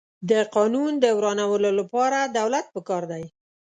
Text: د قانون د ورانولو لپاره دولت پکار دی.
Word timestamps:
د 0.29 0.31
قانون 0.55 0.91
د 1.03 1.05
ورانولو 1.17 1.69
لپاره 1.79 2.19
دولت 2.37 2.65
پکار 2.75 3.03
دی. 3.11 3.23